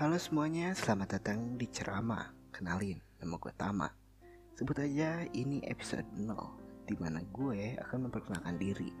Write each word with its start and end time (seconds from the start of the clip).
Halo 0.00 0.16
semuanya, 0.16 0.72
selamat 0.72 1.20
datang 1.20 1.60
di 1.60 1.68
Cerama. 1.68 2.32
Kenalin, 2.56 2.96
nama 3.20 3.36
gue 3.36 3.52
Tama. 3.52 3.84
Sebut 4.56 4.80
aja 4.80 5.28
ini 5.36 5.60
episode 5.68 6.08
0, 6.16 6.88
di 6.88 6.96
mana 6.96 7.20
gue 7.20 7.76
akan 7.76 8.08
memperkenalkan 8.08 8.56
diri. 8.56 8.96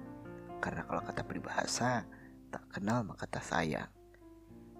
Karena 0.60 0.84
kalau 0.84 1.00
kata 1.00 1.24
peribahasa, 1.24 2.04
tak 2.52 2.68
kenal 2.68 3.08
maka 3.08 3.24
tak 3.24 3.40
sayang. 3.40 3.88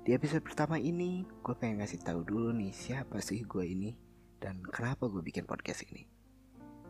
Di 0.05 0.13
episode 0.13 0.45
pertama 0.45 0.77
ini, 0.77 1.25
gue 1.25 1.57
pengen 1.57 1.81
ngasih 1.81 2.05
tahu 2.05 2.21
dulu 2.21 2.53
nih 2.53 2.77
siapa 2.77 3.17
sih 3.25 3.41
gue 3.41 3.65
ini 3.65 3.97
dan 4.45 4.61
kenapa 4.61 5.09
gue 5.09 5.25
bikin 5.25 5.49
podcast 5.49 5.89
ini. 5.89 6.05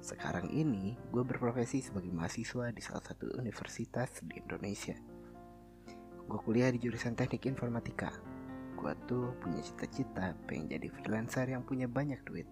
Sekarang 0.02 0.50
ini, 0.50 0.98
gue 1.14 1.22
berprofesi 1.22 1.86
sebagai 1.86 2.10
mahasiswa 2.10 2.74
di 2.74 2.82
salah 2.82 3.06
satu 3.06 3.30
universitas 3.38 4.10
di 4.26 4.42
Indonesia. 4.42 4.98
Gue 6.26 6.38
kuliah 6.42 6.74
di 6.74 6.82
jurusan 6.82 7.14
teknik 7.14 7.46
informatika 7.46 8.29
gue 8.80 8.92
tuh 9.04 9.36
punya 9.44 9.60
cita-cita 9.60 10.32
pengen 10.48 10.72
jadi 10.72 10.88
freelancer 10.88 11.44
yang 11.52 11.60
punya 11.60 11.84
banyak 11.84 12.24
duit. 12.24 12.48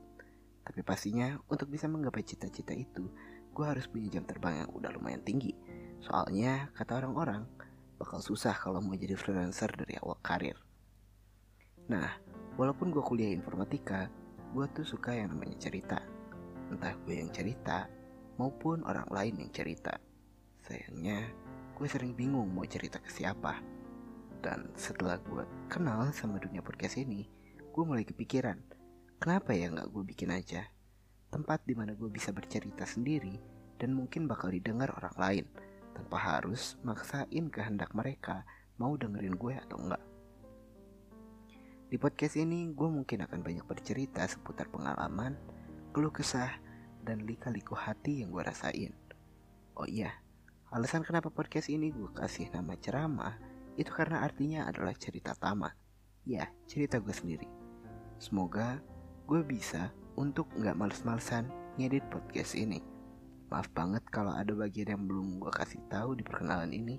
Tapi 0.61 0.85
pastinya 0.85 1.41
untuk 1.49 1.73
bisa 1.73 1.89
menggapai 1.89 2.21
cita-cita 2.21 2.77
itu, 2.77 3.09
gue 3.57 3.65
harus 3.65 3.89
punya 3.89 4.13
jam 4.13 4.29
terbang 4.29 4.69
yang 4.69 4.71
udah 4.77 4.93
lumayan 4.93 5.25
tinggi. 5.25 5.57
Soalnya, 6.05 6.69
kata 6.77 7.01
orang-orang, 7.01 7.49
bakal 7.97 8.21
susah 8.21 8.53
kalau 8.53 8.85
mau 8.85 8.93
jadi 8.93 9.17
freelancer 9.17 9.73
dari 9.73 9.97
awal 9.97 10.21
karir. 10.21 10.61
Nah, 11.89 12.21
walaupun 12.61 12.93
gue 12.93 13.01
kuliah 13.01 13.33
informatika, 13.33 14.13
gue 14.53 14.69
tuh 14.77 14.85
suka 14.85 15.17
yang 15.17 15.33
namanya 15.33 15.57
cerita. 15.57 16.05
Entah 16.69 16.93
gue 17.09 17.17
yang 17.25 17.33
cerita, 17.33 17.89
maupun 18.37 18.85
orang 18.85 19.09
lain 19.09 19.41
yang 19.41 19.49
cerita. 19.49 19.97
Sayangnya, 20.61 21.33
gue 21.73 21.89
sering 21.89 22.13
bingung 22.13 22.53
mau 22.53 22.69
cerita 22.69 23.01
ke 23.01 23.09
siapa 23.09 23.78
dan 24.41 24.71
setelah 24.79 25.19
gue 25.23 25.43
kenal 25.67 26.09
sama 26.15 26.39
dunia 26.39 26.63
podcast 26.63 26.99
ini, 26.99 27.27
gue 27.59 27.83
mulai 27.85 28.07
kepikiran, 28.07 28.59
kenapa 29.19 29.55
ya 29.55 29.71
nggak 29.71 29.91
gue 29.91 30.03
bikin 30.07 30.31
aja 30.31 30.67
tempat 31.29 31.61
di 31.69 31.77
mana 31.77 31.93
gue 31.93 32.09
bisa 32.09 32.33
bercerita 32.33 32.89
sendiri 32.89 33.37
dan 33.77 33.93
mungkin 33.93 34.25
bakal 34.25 34.49
didengar 34.49 34.89
orang 34.97 35.17
lain 35.17 35.47
tanpa 35.93 36.17
harus 36.17 36.81
maksain 36.81 37.53
kehendak 37.53 37.93
mereka 37.93 38.49
mau 38.81 38.97
dengerin 38.97 39.37
gue 39.37 39.55
atau 39.59 39.77
enggak. 39.77 40.03
Di 41.89 41.97
podcast 41.97 42.37
ini 42.37 42.69
gue 42.73 42.89
mungkin 42.89 43.25
akan 43.25 43.41
banyak 43.41 43.65
bercerita 43.65 44.25
seputar 44.29 44.69
pengalaman, 44.69 45.37
keluh 45.93 46.13
kesah, 46.13 46.53
dan 47.05 47.25
lika-liku 47.25 47.73
hati 47.73 48.21
yang 48.21 48.29
gue 48.29 48.45
rasain. 48.45 48.93
Oh 49.73 49.89
iya, 49.89 50.13
alasan 50.69 51.01
kenapa 51.01 51.33
podcast 51.33 51.73
ini 51.73 51.89
gue 51.89 52.13
kasih 52.13 52.53
nama 52.53 52.77
ceramah 52.77 53.58
itu 53.79 53.95
karena 53.95 54.27
artinya 54.27 54.67
adalah 54.67 54.93
cerita 54.99 55.39
Tama. 55.39 55.71
Ya, 56.27 56.51
cerita 56.67 56.99
gue 56.99 57.15
sendiri. 57.15 57.47
Semoga 58.19 58.83
gue 59.31 59.41
bisa 59.47 59.95
untuk 60.19 60.51
nggak 60.59 60.75
males-malesan 60.75 61.47
ngedit 61.79 62.03
podcast 62.11 62.59
ini. 62.59 62.83
Maaf 63.49 63.71
banget 63.73 64.03
kalau 64.11 64.35
ada 64.35 64.51
bagian 64.53 64.93
yang 64.93 65.03
belum 65.07 65.39
gue 65.41 65.53
kasih 65.55 65.81
tahu 65.89 66.19
di 66.19 66.27
perkenalan 66.27 66.75
ini. 66.75 66.99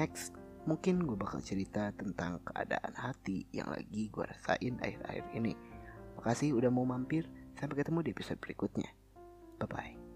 Next, 0.00 0.34
mungkin 0.64 1.04
gue 1.04 1.14
bakal 1.14 1.44
cerita 1.44 1.92
tentang 1.94 2.40
keadaan 2.42 2.96
hati 2.96 3.46
yang 3.54 3.68
lagi 3.70 4.08
gue 4.08 4.24
rasain 4.24 4.80
akhir-akhir 4.80 5.26
ini. 5.36 5.54
Makasih 6.18 6.56
udah 6.56 6.72
mau 6.72 6.88
mampir. 6.88 7.28
Sampai 7.58 7.82
ketemu 7.82 8.06
di 8.06 8.10
episode 8.14 8.38
berikutnya. 8.38 8.90
Bye-bye. 9.58 10.07